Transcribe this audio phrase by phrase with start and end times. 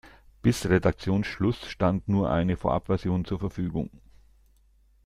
[0.41, 3.91] Bis Redaktionsschluss stand nur eine Vorabversion zur Verfügung.